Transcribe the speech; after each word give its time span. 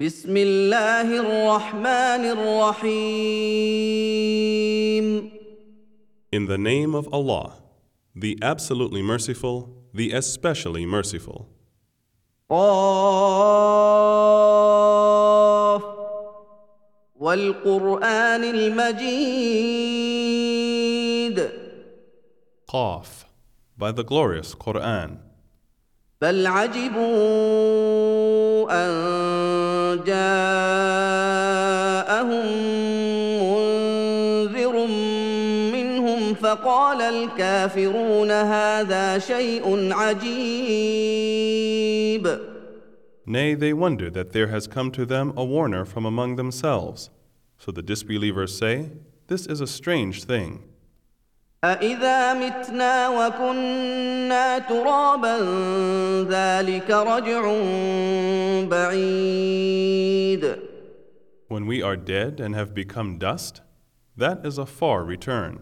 بسم 0.00 0.36
الله 0.36 1.20
الرحمن 1.20 2.24
الرحيم 2.24 3.50
In 6.32 6.46
the 6.46 6.56
name 6.56 6.94
of 6.94 7.06
Allah, 7.12 7.56
the 8.16 8.38
absolutely 8.40 9.02
merciful, 9.02 9.68
the 9.92 10.12
especially 10.12 10.86
merciful. 10.86 11.48
قاف 12.50 13.02
والقرآن 17.20 18.44
المجيد 18.44 19.50
Qaf, 22.72 23.26
by 23.76 23.92
the 23.92 24.02
glorious 24.04 24.54
Quran. 24.54 25.18
بل 26.20 26.46
عجبوا 26.46 27.10
أن 28.70 29.49
جاءهم 30.05 31.55
منذر 33.43 34.87
منهم 35.71 36.33
فقال 36.33 37.01
الكافرون 37.01 38.31
هذا 38.31 39.19
شيء 39.19 39.93
عجيب 39.93 41.45
Nay, 43.27 43.55
they 43.55 43.73
wonder 43.73 44.11
that 44.11 44.33
there 44.33 44.47
has 44.47 44.67
come 44.67 44.91
to 44.91 45.03
them 45.03 45.33
a 45.35 45.43
warner 45.43 45.83
from 45.83 46.05
among 46.05 46.35
themselves. 46.35 47.09
So 47.57 47.71
the 47.71 47.81
disbelievers 47.81 48.55
say, 48.55 48.91
This 49.27 49.47
is 49.47 49.61
a 49.61 49.67
strange 49.67 50.23
thing. 50.25 50.63
أإذا 51.65 52.33
متنا 52.33 53.09
وكنا 53.09 54.59
ترابا 54.59 55.37
ذلك 56.29 56.89
رجع 56.91 57.41
بعيد 58.69 60.55
When 61.47 61.65
we 61.67 61.81
are 61.81 61.95
dead 61.95 62.39
and 62.39 62.55
have 62.55 62.73
become 62.73 63.17
dust, 63.17 63.61
that 64.17 64.45
is 64.45 64.57
a 64.57 64.65
far 64.65 65.03
return. 65.03 65.59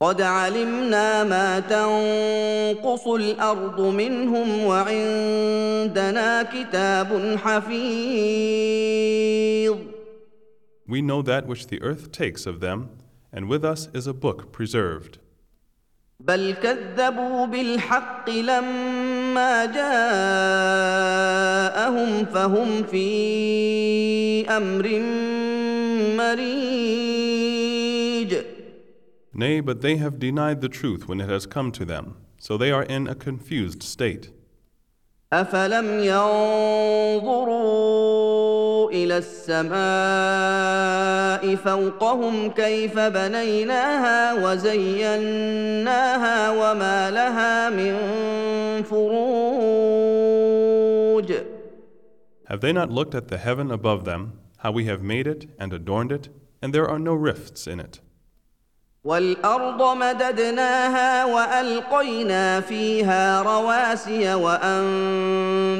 قد 0.00 0.22
علمنا 0.22 1.24
ما 1.24 1.60
تنقص 1.60 3.06
الأرض 3.06 3.80
منهم 3.80 4.64
وعندنا 4.64 6.42
كتاب 6.42 7.36
حفيظ 7.36 8.70
We 10.86 11.02
know 11.02 11.22
that 11.22 11.46
which 11.46 11.66
the 11.68 11.80
earth 11.82 12.10
takes 12.12 12.46
of 12.46 12.60
them, 12.60 12.88
and 13.34 13.48
with 13.48 13.64
us 13.64 13.88
is 13.94 14.06
a 14.06 14.14
book 14.14 14.52
preserved. 14.52 15.18
بل 16.20 16.54
كذبوا 16.54 17.46
بالحق 17.46 18.30
لما 18.30 19.64
جاءهم 19.66 20.64
فهم 22.24 22.82
في 22.82 24.46
أمر 24.48 25.00
مريج 26.16 26.80
Nay, 29.32 29.60
but 29.60 29.80
they 29.80 29.96
have 29.96 30.18
denied 30.18 30.60
the 30.60 30.68
truth 30.68 31.08
when 31.08 31.20
it 31.20 31.30
has 31.30 31.46
come 31.46 31.72
to 31.72 31.84
them, 31.86 32.16
so 32.38 32.58
they 32.58 32.70
are 32.70 32.82
in 32.82 33.06
a 33.06 33.14
confused 33.14 33.82
state. 33.82 34.30
أفلم 35.33 35.99
ينظروا 35.99 37.65
إلى 38.91 39.17
السماء 39.17 39.75
فوقهم 41.55 42.51
كيف 42.51 42.99
بنيناها 42.99 44.33
وزيناها 44.33 44.91
وما 46.51 47.11
لها 47.11 47.69
من 47.69 47.95
فروج 48.83 49.75
Have 52.47 52.61
they 52.61 52.71
not 52.71 52.91
looked 52.91 53.15
at 53.15 53.29
the 53.29 53.39
heaven 53.39 53.71
above 53.71 54.05
them, 54.05 54.39
how 54.57 54.71
we 54.71 54.85
have 54.85 55.01
made 55.01 55.25
it 55.25 55.47
and 55.59 55.73
adorned 55.73 56.11
it, 56.11 56.29
and 56.61 56.71
there 56.73 56.87
are 56.87 56.99
no 56.99 57.15
rifts 57.15 57.65
in 57.65 57.79
it? 57.79 58.01
والأرض 59.04 59.96
مددناها 59.96 61.24
وألقينا 61.24 62.60
فيها 62.60 63.42
رواسي 63.42 64.34
وأنبتنا 64.34 65.78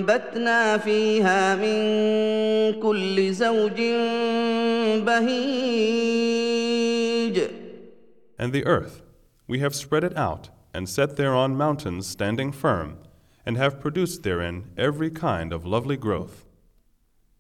فيها 0.79 1.57
من 1.57 1.81
كل 2.81 3.33
زوج 3.33 3.81
بهيج 5.07 6.31
And 8.39 8.53
the 8.55 8.65
earth, 8.65 9.03
we 9.47 9.59
have 9.59 9.75
spread 9.75 10.03
it 10.03 10.17
out, 10.17 10.49
and 10.73 10.89
set 10.89 11.17
thereon 11.17 11.55
mountains 11.59 12.07
standing 12.07 12.53
firm, 12.53 12.97
and 13.45 13.59
have 13.59 13.81
produced 13.81 14.23
therein 14.23 14.71
every 14.79 15.11
kind 15.11 15.53
of 15.53 15.67
lovely 15.67 15.99
growth. 15.99 16.47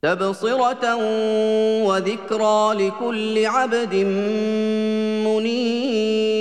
تبصرة 0.05 0.95
وذكرى 1.88 2.73
لكل 2.73 3.45
عبد 3.45 3.95
منيب 5.25 6.35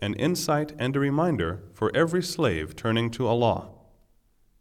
An 0.00 0.14
insight 0.14 0.72
and 0.78 0.94
a 0.96 1.00
reminder 1.00 1.58
for 1.74 1.90
every 1.94 2.22
slave 2.22 2.74
turning 2.76 3.10
to 3.10 3.26
Allah. 3.26 3.64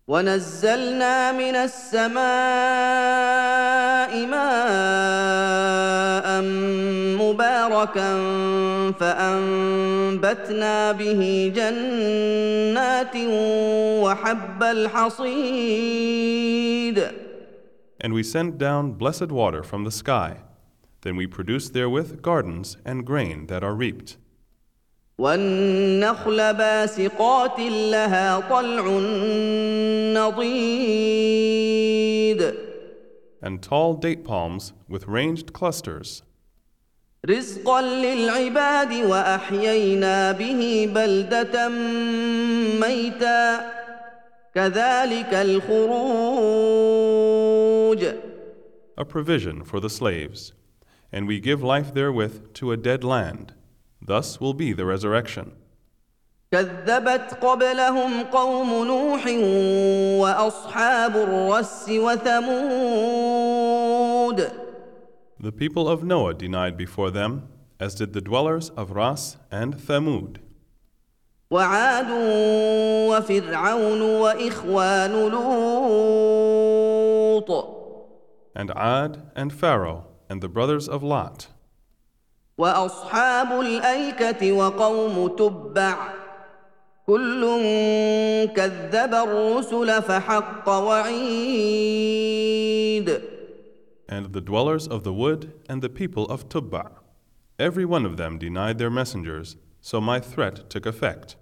ونزلنا 0.08 1.32
من 1.32 1.56
السماء 1.56 2.18
ماء 4.26 6.42
مباركا 7.22 8.14
فأنبتنا 8.93 10.93
به 10.93 11.53
جنات 11.57 13.17
وحب 14.03 14.63
الحصيد 14.63 16.23
And 18.05 18.13
we 18.15 18.23
sent 18.25 18.59
down 18.59 18.93
blessed 18.93 19.31
water 19.31 19.63
from 19.63 19.85
the 19.85 19.93
sky. 19.93 20.39
Then 21.03 21.15
we 21.17 21.27
produced 21.27 21.73
therewith 21.73 22.21
gardens 22.21 22.77
and 22.85 23.07
grain 23.07 23.47
that 23.47 23.63
are 23.63 23.75
reaped. 23.75 24.17
والنخل 25.19 26.55
باسقات 26.55 27.59
لها 27.61 28.41
طلع 28.41 28.85
نضيد 30.15 32.55
And 33.43 33.61
tall 33.61 33.95
date 33.95 34.25
palms 34.25 34.73
with 34.89 35.09
ranged 35.09 35.53
clusters, 35.53 36.23
رزقا 37.30 37.82
للعباد 37.82 38.94
واحيينا 38.94 40.32
به 40.32 40.92
بلده 40.96 41.70
ميتا 42.80 43.72
كذلك 44.56 45.34
الخروج 45.34 46.78
a 48.98 49.06
provision 49.06 49.64
for 49.64 49.80
the 49.80 49.90
slaves. 49.90 50.54
And 51.12 51.28
we 51.28 51.40
give 51.40 51.62
life 51.62 51.94
therewith 51.94 52.54
to 52.56 52.72
a 52.72 52.78
dead 52.78 53.04
land. 53.04 53.54
Thus 54.02 54.40
will 54.42 54.54
be 54.54 54.74
the 54.74 54.86
resurrection. 54.86 55.52
كذبت 56.52 57.38
قبلهم 57.42 58.24
قوم 58.24 58.86
نوح 58.86 59.28
واصحاب 60.22 61.16
الرس 61.16 61.90
وثمود 61.90 63.38
The 65.41 65.53
people 65.53 65.89
of 65.89 66.05
Noah 66.05 66.35
denied 66.35 66.77
before 66.77 67.11
them, 67.11 67.49
as 67.81 67.95
did 67.97 68.13
the 68.13 68.21
dwellers 68.21 68.71
of 68.71 68.93
Ras 68.93 69.37
and 69.51 69.75
Thamud, 69.75 70.39
وعاد 71.51 72.11
وفرعون 73.11 74.03
واخوان 74.03 75.29
لوط 75.29 76.23
and 78.55 78.71
Ad 78.77 79.31
and 79.35 79.53
Pharaoh 79.53 80.05
and 80.31 80.41
the 80.41 80.49
brothers 80.49 80.89
of 80.89 81.03
Lot, 81.03 81.49
واصحاب 82.59 83.61
الايكه 83.61 84.53
وقوم 84.53 85.29
تبع 85.37 85.97
كل 87.07 87.43
كذب 88.57 89.15
الرسل 89.15 90.03
فحق 90.03 90.69
وعيد 90.69 91.83
and 94.09 94.33
the 94.33 94.41
dwellers 94.41 94.87
of 94.89 95.05
the 95.05 95.13
wood 95.13 95.53
and 95.69 95.83
the 95.83 95.89
people 95.89 96.27
of 96.27 96.49
Tubba. 96.49 96.93
Every 97.59 97.85
one 97.85 98.05
of 98.05 98.17
them 98.17 98.39
denied 98.39 98.79
their 98.79 98.91
messengers, 98.91 99.57
so 99.81 100.01
my 100.01 100.21
threat 100.21 100.69
took 100.71 100.87
effect. 100.87 101.37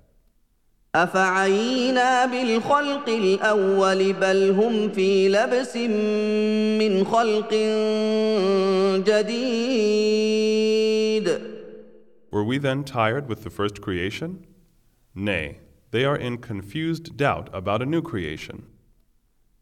افعينا 0.94 2.26
بالخلق 2.26 3.08
الاول 3.08 4.12
بل 4.12 4.50
هم 4.50 4.92
في 4.92 5.28
لبس 5.28 5.76
من 5.76 7.04
خلق 7.04 7.54
جديد 9.04 10.50
Were 12.32 12.44
we 12.44 12.58
then 12.58 12.84
tired 12.84 13.28
with 13.28 13.42
the 13.42 13.50
first 13.50 13.80
creation? 13.80 14.46
Nay, 15.14 15.58
they 15.90 16.04
are 16.04 16.16
in 16.16 16.38
confused 16.38 17.16
doubt 17.16 17.48
about 17.52 17.82
a 17.82 17.86
new 17.86 18.02
creation. 18.02 18.62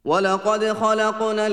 ولقد 0.04 0.72
خلقنا 0.72 1.46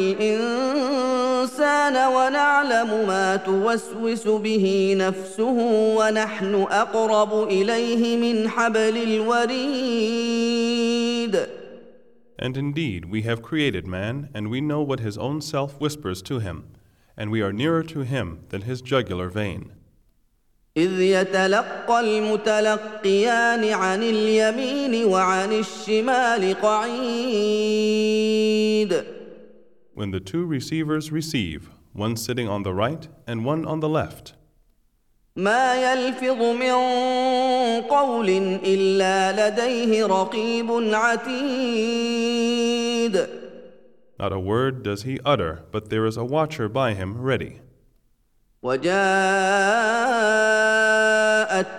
الانسان 1.41 1.97
ونعلم 2.13 3.07
ما 3.07 3.37
توسوس 3.37 4.29
به 4.29 4.97
نفسه 4.99 5.57
ونحن 5.97 6.55
اقرب 6.55 7.49
اليه 7.49 8.17
من 8.17 8.49
حبل 8.49 8.97
الوريد 8.97 10.31
And 12.43 12.57
indeed, 12.57 13.05
we 13.05 13.23
have 13.23 13.43
created 13.43 13.87
man, 13.87 14.31
and 14.35 14.49
we 14.49 14.61
know 14.63 14.83
what 14.83 15.01
his 15.01 15.19
own 15.19 15.41
self 15.43 15.79
whispers 15.81 16.23
to 16.23 16.39
him, 16.39 16.65
and 17.17 17.31
we 17.31 17.43
are 17.43 17.53
nearer 17.53 17.83
to 17.83 18.01
him 18.01 18.27
than 18.51 18.63
his 18.63 18.81
jugular 18.83 19.29
vein. 19.29 19.73
إذ 20.77 21.01
يتلقى 21.01 22.01
المتلقيان 22.01 23.65
عن 23.73 24.03
اليمين 24.03 25.05
وعن 25.05 25.53
الشمال 25.53 26.55
قعيد 26.63 28.01
When 30.00 30.12
the 30.12 30.20
two 30.20 30.46
receivers 30.46 31.12
receive, 31.12 31.70
one 31.94 32.16
sitting 32.18 32.48
on 32.50 32.64
the 32.64 32.74
right 32.74 33.08
and 33.28 33.46
one 33.46 33.66
on 33.66 33.80
the 33.80 33.90
left, 33.90 34.34
ما 35.36 35.76
يلفظ 35.76 36.42
من 36.42 36.72
قول 37.90 38.30
إلا 38.64 39.50
لديه 39.50 40.06
رقيب 40.06 40.72
عتيد 40.94 42.36
not 44.18 44.32
a 44.32 44.40
word 44.40 44.82
does 44.82 45.04
he 45.04 45.20
utter, 45.26 45.64
but 45.74 45.90
there 45.90 46.06
is 46.06 46.16
a 46.16 46.24
watcher 46.24 46.70
by 46.70 46.94
him 46.94 47.22
ready. 47.22 47.60
وجاءت 48.64 48.96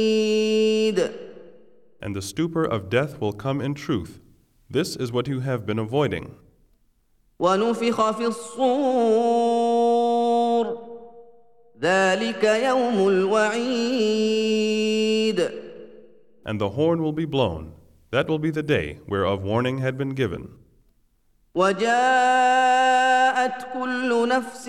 And 2.00 2.14
the 2.14 2.22
stupor 2.22 2.64
of 2.64 2.88
death 2.90 3.20
will 3.20 3.32
come 3.32 3.60
in 3.60 3.74
truth. 3.74 4.20
This 4.68 4.96
is 4.96 5.12
what 5.12 5.28
you 5.28 5.40
have 5.40 5.64
been 5.66 5.78
avoiding. 5.78 6.34
ونفخ 7.38 8.10
في 8.10 8.26
الصور 8.26 9.76
ذلك 11.82 12.44
يوم 12.44 13.08
الوعيد 13.08 14.36
And 16.46 16.60
the 16.60 16.70
horn 16.70 17.02
will 17.02 17.12
be 17.12 17.24
blown. 17.24 17.72
That 18.12 18.28
will 18.28 18.38
be 18.38 18.50
the 18.50 18.62
day 18.62 19.00
whereof 19.08 19.42
warning 19.42 19.78
had 19.78 19.98
been 19.98 20.14
given. 20.14 20.48
وجاءت 21.54 22.86
كل 23.72 24.28
نفس 24.28 24.68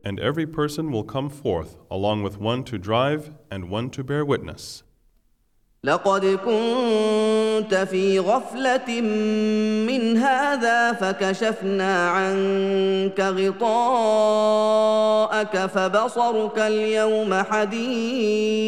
And 0.06 0.18
every 0.18 0.46
person 0.46 0.90
will 0.90 1.04
come 1.04 1.28
forth 1.28 1.76
along 1.90 2.22
with 2.22 2.38
one 2.38 2.64
to 2.64 2.78
drive 2.78 3.32
and 3.50 3.70
one 3.70 3.90
to 3.90 4.02
bear 4.02 4.24
witness. 4.24 4.82
لقد 5.84 6.24
كنت 6.26 7.74
في 7.74 8.18
غفلة 8.18 9.00
من 9.86 10.16
هذا 10.16 10.92
فكشفنا 10.92 12.08
عنك 12.08 13.20
غطاءك 13.20 13.66
فبصرك 15.66 16.58
اليوم 16.58 17.34
حديد 17.34 18.62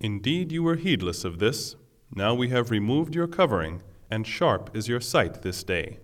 Indeed, 0.00 0.52
you 0.52 0.62
were 0.62 0.76
heedless 0.76 1.24
of 1.24 1.38
this. 1.40 1.74
Now 2.14 2.32
we 2.34 2.48
have 2.48 2.70
removed 2.70 3.14
your 3.16 3.26
covering, 3.26 3.82
and 4.10 4.24
sharp 4.26 4.70
is 4.74 4.88
your 4.88 5.00
sight 5.00 5.42
this 5.42 5.64
day. 5.64 5.98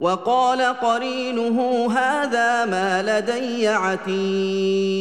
وقال 0.00 0.62
قرينه 0.62 1.90
هذا 1.92 2.64
ما 2.64 3.02
لدي 3.02 3.68
عتيد 3.68 4.96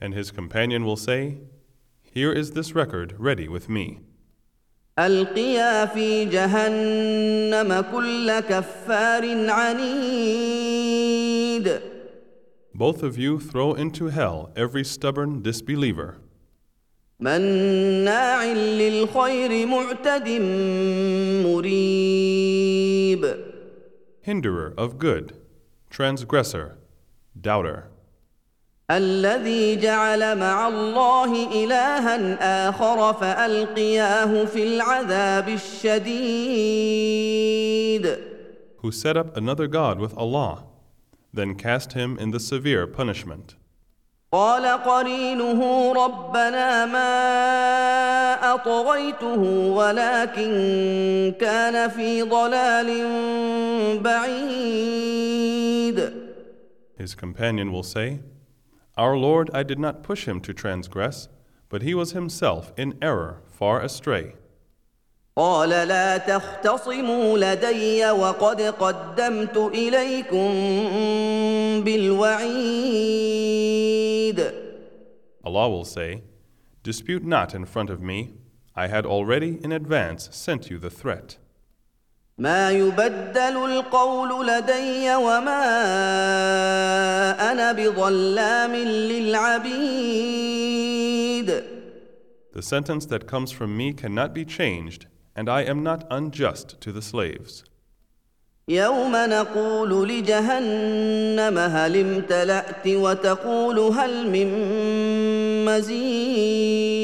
And 0.00 0.14
his 0.14 0.30
companion 0.32 0.84
will 0.84 0.96
say, 0.96 1.38
Here 2.02 2.32
is 2.32 2.52
this 2.52 2.74
record 2.74 3.14
ready 3.18 3.48
with 3.48 3.68
me. 3.68 4.00
القيا 4.98 5.86
في 5.86 6.24
جهنم 6.24 7.84
كل 7.92 8.40
كفار 8.40 9.50
عنيد 9.50 10.72
Both 12.74 13.02
of 13.02 13.18
you 13.18 13.38
throw 13.38 13.74
into 13.74 14.08
hell 14.08 14.50
every 14.56 14.84
stubborn 14.84 15.42
disbeliever, 15.42 16.14
مناع 17.20 18.44
للخير 18.52 19.66
معتد 19.66 20.28
مريب 23.06 23.36
hinderer 24.22 24.74
of 24.76 24.98
good, 24.98 25.32
transgressor, 25.90 26.78
doubter, 27.40 27.88
الذي 28.90 29.76
جعل 29.76 30.38
مع 30.38 30.68
الله 30.68 31.64
الها 31.64 32.68
اخر 32.68 33.12
فالقياه 33.12 34.44
في 34.44 34.76
العذاب 34.76 35.48
الشديد 35.48 36.72
who 38.78 38.90
set 38.90 39.16
up 39.16 39.36
another 39.36 39.68
God 39.68 40.00
with 40.00 40.12
Allah, 40.18 40.64
then 41.32 41.54
cast 41.54 41.92
him 41.92 42.18
in 42.18 42.32
the 42.32 42.40
severe 42.40 42.86
punishment. 42.86 43.54
قال 44.31 44.65
قرينه 44.83 45.91
ربنا 45.93 46.85
ما 46.85 48.53
اطغيته 48.53 49.41
ولكن 49.71 51.33
كان 51.39 51.89
في 51.89 52.21
ضلال 52.21 52.89
بعيد 53.99 55.27
His 56.99 57.15
companion 57.15 57.71
will 57.71 57.83
say, 57.83 58.19
Our 58.97 59.15
Lord, 59.15 59.49
I 59.53 59.63
did 59.63 59.79
not 59.79 60.03
push 60.03 60.27
him 60.27 60.41
to 60.41 60.53
transgress, 60.53 61.29
but 61.69 61.81
he 61.83 61.93
was 61.93 62.11
himself 62.11 62.73
in 62.75 62.97
error, 63.01 63.43
far 63.47 63.79
astray. 63.81 64.35
قال 65.37 65.69
لا 65.69 66.17
تختصموا 66.17 67.37
لدي 67.37 68.09
وقد 68.09 68.61
قدمت 68.61 69.57
اليكم 69.57 70.53
بالوعيد 71.83 73.76
Allah 75.44 75.68
will 75.68 75.84
say, 75.84 76.22
Dispute 76.82 77.24
not 77.24 77.54
in 77.54 77.64
front 77.64 77.90
of 77.90 78.00
me. 78.00 78.34
I 78.74 78.86
had 78.88 79.06
already 79.06 79.58
in 79.62 79.70
advance 79.70 80.28
sent 80.32 80.70
you 80.70 80.78
the 80.78 80.90
threat. 80.90 81.38
ما 82.38 82.70
يبدل 82.70 83.56
القول 83.56 84.46
لدي 84.46 85.14
وما 85.14 85.62
انا 87.52 87.72
بظلام 87.72 88.76
للعبيد 88.76 90.22
The 92.52 92.62
sentence 92.62 93.06
that 93.06 93.26
comes 93.26 93.52
from 93.52 93.76
me 93.76 93.92
cannot 93.92 94.34
be 94.34 94.44
changed, 94.44 95.06
and 95.36 95.48
I 95.48 95.62
am 95.62 95.82
not 95.82 96.06
unjust 96.10 96.80
to 96.80 96.92
the 96.92 97.02
slaves. 97.02 97.64
يوم 98.68 99.12
نقول 99.16 100.08
لجهنم 100.08 101.58
هل 101.58 101.96
امتلأت 101.96 102.86
وتقول 102.88 103.78
هل 103.78 104.30
من 104.30 104.48
مزيد 105.64 107.02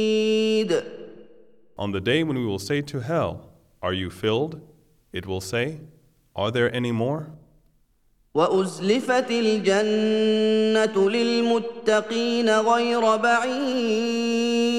On 1.78 1.92
the 1.92 2.00
day 2.00 2.24
when 2.24 2.36
we 2.36 2.44
will 2.46 2.58
say 2.58 2.80
to 2.82 3.00
hell, 3.00 3.50
Are 3.82 3.92
you 3.92 4.10
filled? 4.10 4.60
It 5.12 5.26
will 5.26 5.40
say, 5.40 5.78
Are 6.34 6.50
there 6.50 6.74
any 6.74 6.92
more? 6.92 7.30
وأزلفت 8.34 9.30
الجنة 9.30 11.10
للمتقين 11.10 12.50
غير 12.50 13.16
بعيد 13.16 14.78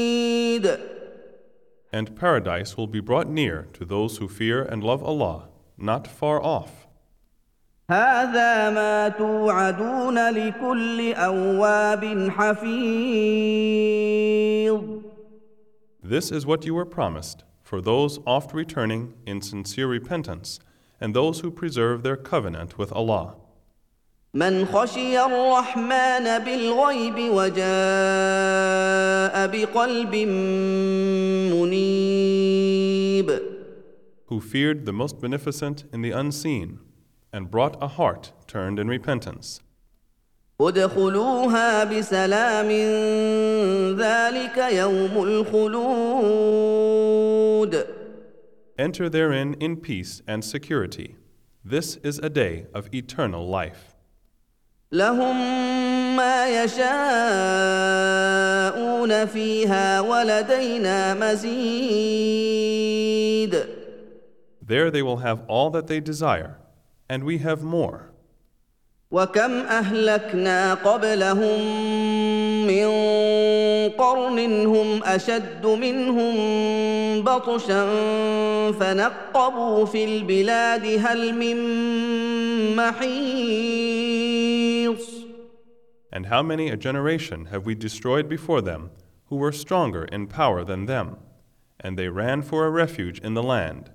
And 1.92 2.16
paradise 2.16 2.78
will 2.78 2.88
be 2.88 3.00
brought 3.00 3.28
near 3.28 3.68
to 3.74 3.84
those 3.86 4.18
who 4.18 4.28
fear 4.28 4.62
and 4.62 4.84
love 4.84 5.04
Allah, 5.04 5.50
not 5.78 6.08
far 6.08 6.42
off. 6.44 6.88
هذا 7.90 8.70
ما 8.70 9.10
توعدون 9.10 10.30
لكل 10.30 11.14
أواب 11.14 12.30
حفيظ 12.30 13.70
This 16.04 16.32
is 16.32 16.46
what 16.46 16.66
you 16.66 16.74
were 16.74 16.86
promised 16.86 17.44
for 17.62 17.82
those 17.82 18.20
oft 18.26 18.54
returning 18.54 19.14
in 19.26 19.42
sincere 19.42 19.88
repentance 19.88 20.60
and 21.02 21.14
those 21.14 21.42
who 21.42 21.52
preserve 21.52 22.04
their 22.04 22.16
covenant 22.18 22.78
with 22.78 22.92
Allah. 22.94 23.36
من 24.34 24.66
خشي 24.66 25.20
الرحمن 25.26 26.40
بالغيب 26.40 27.20
وجاء 27.34 27.68
بقلب 29.48 30.16
منيب 31.54 32.33
Who 34.26 34.40
feared 34.40 34.86
the 34.86 34.94
most 34.94 35.20
beneficent 35.20 35.86
in 35.92 36.02
the 36.02 36.12
unseen 36.12 36.80
and 37.34 37.50
brought 37.50 37.82
a 37.82 37.88
heart 37.88 38.32
turned 38.48 38.80
in 38.80 38.88
repentance. 38.88 39.62
ادخلوها 40.62 41.84
بسلام 41.84 42.70
ذلك 43.98 44.58
يوم 44.58 45.24
الخلود 45.24 46.40
Enter 48.78 49.10
therein 49.10 49.56
in 49.60 49.76
peace 49.78 50.22
and 50.28 50.44
security. 50.44 51.16
This 51.66 51.98
is 51.98 52.20
a 52.20 52.30
day 52.30 52.66
of 52.74 52.90
eternal 52.94 53.48
life. 53.48 53.96
لهم 54.92 55.36
ما 56.16 56.64
يشاءون 56.64 56.86
فيها 59.26 60.00
ولدينا 60.02 61.14
مزيد 61.14 62.33
There 64.64 64.92
they 64.92 65.02
will 65.02 65.18
have 65.18 65.44
all 65.48 65.70
that 65.72 65.88
they 65.88 66.00
desire, 66.00 66.58
and 67.08 67.24
we 67.24 67.40
have 67.40 67.64
more. 67.64 68.10
وكم 69.12 69.52
اهلكنا 69.52 70.74
قبلهم 70.74 71.60
من 72.68 72.90
قرن 73.90 74.40
هم 74.66 75.04
اشد 75.04 75.66
منهم 75.66 76.36
بطشا 77.24 77.86
فنقبوا 78.72 79.86
في 79.86 80.04
البلاد 80.06 80.86
هل 80.86 81.34
من 81.34 81.56
محيص 82.76 84.00
And 86.12 86.26
how 86.26 86.42
many 86.44 86.70
a 86.70 86.78
generation 86.78 87.46
have 87.46 87.66
we 87.66 87.76
destroyed 87.76 88.28
before 88.30 88.62
them 88.62 88.92
who 89.26 89.36
were 89.36 89.52
stronger 89.52 90.06
in 90.06 90.28
power 90.28 90.64
than 90.64 90.86
them, 90.86 91.18
and 91.80 91.98
they 91.98 92.10
ran 92.10 92.42
for 92.42 92.66
a 92.66 92.72
refuge 92.72 93.20
in 93.20 93.34
the 93.36 93.44
land? 93.44 93.92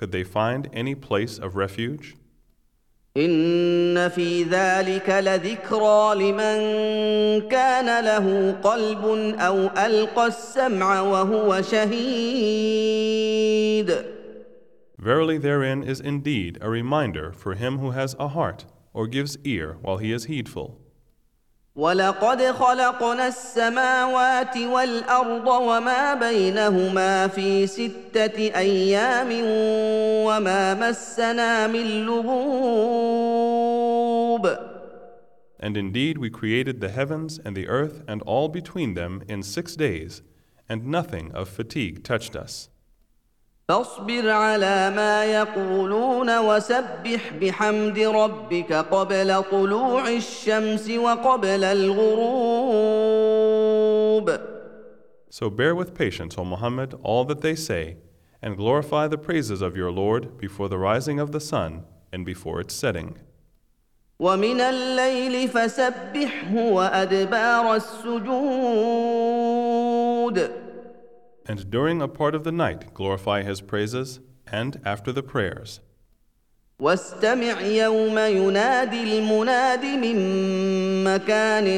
Could 0.00 0.12
they 0.12 0.24
find 0.24 0.68
any 0.72 0.94
place 0.94 1.38
of 1.38 1.56
refuge? 1.56 2.16
ان 3.16 4.08
في 4.08 4.44
ذلك 4.44 5.10
لذكرى 5.10 6.14
لمن 6.14 6.58
كان 7.48 8.04
له 8.04 8.56
قلب 8.62 9.04
او 9.38 9.56
القى 9.86 10.26
السمع 10.26 11.00
وهو 11.00 11.62
شهيد 11.62 13.06
Verily, 14.98 15.38
therein 15.38 15.82
is 15.82 16.00
indeed 16.00 16.58
a 16.60 16.68
reminder 16.68 17.32
for 17.32 17.54
him 17.54 17.78
who 17.78 17.90
has 17.92 18.16
a 18.18 18.28
heart 18.28 18.64
or 18.92 19.06
gives 19.06 19.38
ear 19.44 19.76
while 19.82 19.98
he 19.98 20.10
is 20.10 20.24
heedful. 20.24 20.79
ولقد 21.75 22.41
خلقنا 22.41 23.27
السماوات 23.27 24.57
والارض 24.57 25.47
وما 25.47 26.13
بينهما 26.13 27.27
في 27.27 27.67
سته 27.67 28.55
أيام 28.55 29.29
وما 30.27 30.73
مسنا 30.73 31.67
من 31.67 32.05
لغوب 32.05 33.51
And 35.63 35.77
indeed, 35.77 36.17
we 36.17 36.31
created 36.31 36.81
the 36.81 36.89
heavens 36.89 37.39
and 37.45 37.55
the 37.55 37.67
earth 37.67 38.03
and 38.07 38.23
all 38.23 38.49
between 38.49 38.95
them 38.95 39.21
in 39.29 39.43
six 39.43 39.75
days, 39.75 40.23
and 40.67 40.87
nothing 40.87 41.31
of 41.33 41.47
fatigue 41.47 42.03
touched 42.03 42.35
us. 42.35 42.67
فاصبر 43.71 44.29
على 44.29 44.89
ما 44.95 45.25
يقولون 45.25 46.37
وسبح 46.37 47.33
بحمد 47.41 47.99
ربك 47.99 48.73
قبل 48.73 49.43
طلوع 49.43 50.09
الشمس 50.09 50.89
وقبل 50.89 51.63
الغروب 51.63 52.91
So 55.29 55.49
bear 55.49 55.73
with 55.73 55.95
patience, 55.95 56.37
O 56.37 56.43
Muhammad, 56.43 56.93
all 57.01 57.23
that 57.23 57.39
they 57.39 57.55
say, 57.55 57.95
and 58.41 58.57
glorify 58.57 59.07
the 59.07 59.17
praises 59.17 59.61
of 59.61 59.77
your 59.77 59.89
Lord 59.89 60.37
before 60.37 60.67
the 60.67 60.77
rising 60.77 61.21
of 61.21 61.31
the 61.31 61.39
sun 61.39 61.85
and 62.11 62.25
before 62.25 62.59
its 62.59 62.75
setting. 62.75 63.15
ومن 64.19 64.61
الليل 64.61 65.47
فسبحه 65.47 66.55
وادبار 66.55 67.75
السجود 67.75 69.41
And 71.46 71.70
during 71.70 72.02
a 72.02 72.08
part 72.08 72.34
of 72.34 72.44
the 72.44 72.52
night, 72.52 72.92
glorify 72.94 73.42
His 73.42 73.60
praises, 73.60 74.20
and 74.46 74.80
after 74.84 75.12
the 75.12 75.22
prayers. 75.22 75.80
واستمع 76.80 77.60
يوم 77.60 78.18
ينادي 78.18 79.18
المناد 79.18 79.84
من 79.84 80.16
مكان 81.04 81.68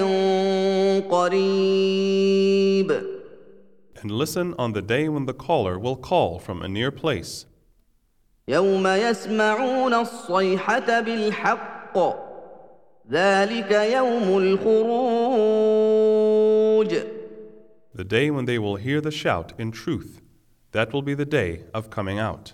قريب 1.10 2.92
And 4.02 4.10
listen 4.10 4.54
on 4.58 4.72
the 4.72 4.82
day 4.82 5.08
when 5.08 5.26
the 5.26 5.34
caller 5.34 5.78
will 5.78 5.96
call 5.96 6.38
from 6.38 6.62
a 6.62 6.68
near 6.68 6.90
place, 6.90 7.46
يوم 8.48 8.86
يسمعون 8.86 9.94
الصيحة 9.94 11.00
بالحق 11.00 11.98
ذلك 13.10 13.70
يوم 13.70 14.38
الخروج 14.38 15.81
the 17.94 18.04
day 18.04 18.30
when 18.30 18.44
they 18.44 18.58
will 18.58 18.76
hear 18.76 19.00
the 19.00 19.10
shout 19.10 19.52
in 19.58 19.72
truth. 19.72 20.20
That 20.72 20.92
will 20.92 21.02
be 21.02 21.14
the 21.14 21.24
day 21.24 21.64
of 21.72 21.90
coming 21.90 22.18
out. 22.18 22.52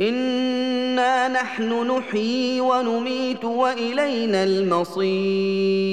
إنا 0.00 1.28
نحن 1.28 1.86
نحيي 1.86 2.60
ونميت 2.60 3.44
وإلينا 3.44 4.44
المصير 4.44 5.92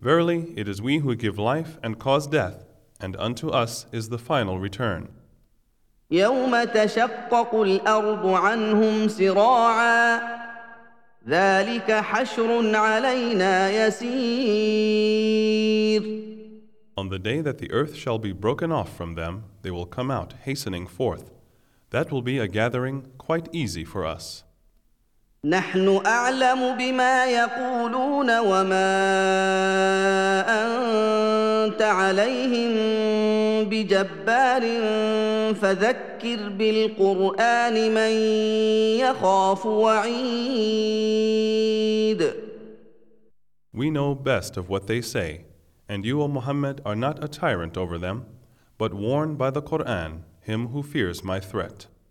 Verily, 0.00 0.52
it 0.56 0.68
is 0.68 0.82
we 0.82 0.98
who 0.98 1.14
give 1.16 1.38
life 1.38 1.78
and 1.82 1.98
cause 1.98 2.26
death, 2.26 2.64
and 3.00 3.16
unto 3.16 3.48
us 3.48 3.86
is 3.92 4.08
the 4.08 4.18
final 4.18 4.58
return. 4.58 5.08
يوم 6.10 6.64
تشقق 6.64 7.54
الأرض 7.54 8.26
عنهم 8.26 9.08
سراعا 9.08 10.20
ذلك 11.28 11.92
حشر 11.92 12.76
علينا 12.76 13.86
يسير 13.86 15.06
On 16.96 17.08
the 17.10 17.18
day 17.18 17.40
that 17.42 17.58
the 17.58 17.70
earth 17.72 17.94
shall 17.94 18.18
be 18.18 18.32
broken 18.32 18.72
off 18.72 18.96
from 18.96 19.14
them, 19.14 19.44
they 19.62 19.70
will 19.70 19.86
come 19.86 20.10
out 20.10 20.34
hastening 20.44 20.86
forth. 20.86 21.30
That 21.90 22.10
will 22.10 22.22
be 22.22 22.38
a 22.38 22.48
gathering 22.48 23.06
quite 23.18 23.48
easy 23.52 23.84
for 23.84 24.06
us. 24.06 24.44
نحن 25.44 26.00
أعلم 26.06 26.76
بما 26.78 27.26
يقولون 27.26 28.38
وما 28.38 28.96
أنت 31.66 31.82
عليهم 31.82 32.74
بجبار 33.68 34.62
فذكر 35.54 36.48
بالقرآن 36.48 37.94
من 37.94 38.10
يخاف 39.00 39.66
وعيد 39.66 41.06
We 43.72 43.90
know 43.90 44.14
best 44.14 44.56
of 44.56 44.68
what 44.70 44.86
they 44.86 45.02
say, 45.02 45.44
and 45.91 46.05
you, 46.05 46.21
O 46.21 46.27
Muhammad, 46.29 46.79
are 46.85 46.95
not 46.95 47.21
a 47.21 47.27
tyrant 47.27 47.75
over 47.75 47.97
them, 47.97 48.25
but 48.77 48.93
warn 48.93 49.35
by 49.35 49.49
the 49.49 49.61
Quran 49.61 50.21
him 50.39 50.69
who 50.69 50.81
fears 50.81 51.21
my 51.21 51.37
threat. 51.37 51.87